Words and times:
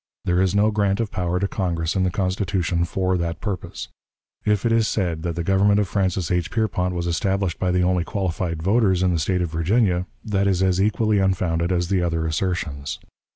There 0.25 0.41
is 0.41 0.55
no 0.55 0.71
grant 0.71 0.99
of 0.99 1.11
power 1.11 1.39
to 1.39 1.47
Congress 1.47 1.95
in 1.95 2.01
the 2.01 2.09
Constitution 2.09 2.85
for 2.85 3.19
that 3.19 3.39
purpose. 3.39 3.87
If 4.43 4.65
it 4.65 4.71
is 4.71 4.87
said 4.87 5.21
that 5.21 5.35
the 5.35 5.43
government 5.43 5.79
of 5.79 5.87
Francis 5.87 6.31
H. 6.31 6.49
Pierpont 6.49 6.95
was 6.95 7.05
established 7.05 7.59
by 7.59 7.69
the 7.69 7.83
only 7.83 8.03
qualified 8.03 8.63
voters 8.63 9.03
in 9.03 9.13
the 9.13 9.19
State 9.19 9.43
of 9.43 9.51
Virginia, 9.51 10.07
that 10.25 10.47
is 10.47 10.63
as 10.63 10.81
equally 10.81 11.19
unfounded 11.19 11.71
as 11.71 11.89
the 11.89 12.01
other 12.01 12.25
assertions. 12.25 12.97